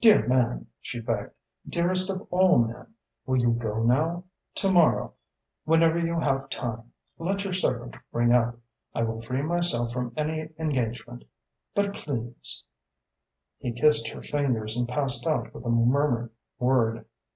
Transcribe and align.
"Dear 0.00 0.24
man," 0.28 0.68
she 0.80 1.00
begged, 1.00 1.32
"dearest 1.68 2.08
of 2.08 2.28
all 2.30 2.58
men 2.58 2.94
will 3.26 3.36
you 3.38 3.50
go 3.50 3.82
now? 3.82 4.22
To 4.54 4.70
morrow 4.70 5.14
whenever 5.64 5.98
you 5.98 6.20
have 6.20 6.48
time 6.48 6.92
let 7.18 7.42
your 7.42 7.52
servant 7.54 7.96
ring 8.12 8.30
up. 8.32 8.56
I 8.94 9.02
will 9.02 9.20
free 9.20 9.42
myself 9.42 9.92
from 9.92 10.12
any 10.16 10.48
engagement 10.60 11.24
but 11.74 11.92
please!" 11.92 12.62
He 13.58 13.72
kissed 13.72 14.06
her 14.10 14.22
fingers 14.22 14.76
and 14.76 14.86
passed 14.88 15.26
out 15.26 15.52
with 15.52 15.64
a 15.64 15.70
murmured 15.70 16.30
word. 16.60 17.04